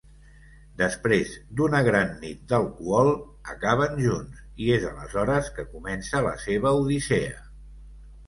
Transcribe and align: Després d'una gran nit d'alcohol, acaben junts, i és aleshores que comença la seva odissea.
Després 0.81 1.33
d'una 1.59 1.81
gran 1.87 2.15
nit 2.21 2.39
d'alcohol, 2.53 3.11
acaben 3.55 3.93
junts, 4.05 4.41
i 4.67 4.71
és 4.77 4.87
aleshores 4.93 5.51
que 5.59 5.67
comença 5.75 6.23
la 6.31 6.35
seva 6.47 6.73
odissea. 6.81 7.39